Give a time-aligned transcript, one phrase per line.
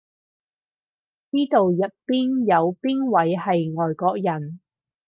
[1.29, 4.59] 呢度入邊有邊位係外國人？